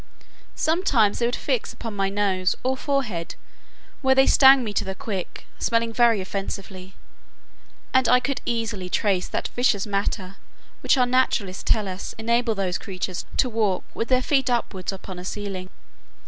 [0.55, 3.35] Sometimes they would fix upon my nose, or forehead,
[4.01, 6.95] where they stung me to the quick, smelling very offensively;
[7.93, 10.37] and I could easily trace that viscous matter,
[10.81, 15.19] which, our naturalists tell us, enables those creatures to walk with their feet upwards upon
[15.19, 15.69] a ceiling.